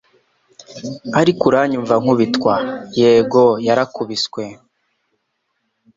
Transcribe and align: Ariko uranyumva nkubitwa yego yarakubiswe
Ariko 1.19 1.41
uranyumva 1.49 1.93
nkubitwa 2.01 2.53
yego 2.99 3.43
yarakubiswe 3.67 4.43